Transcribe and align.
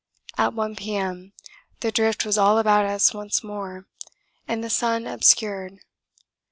At 0.35 0.55
1 0.55 0.77
P.M. 0.77 1.31
the 1.81 1.91
drift 1.91 2.25
was 2.25 2.35
all 2.35 2.57
about 2.57 2.85
us 2.87 3.13
once 3.13 3.43
more 3.43 3.85
and 4.47 4.63
the 4.63 4.69
sun 4.71 5.05
obscured. 5.05 5.77